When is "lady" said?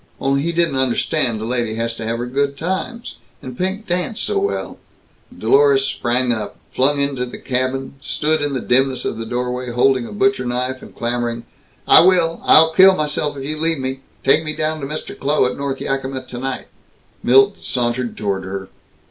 1.45-1.75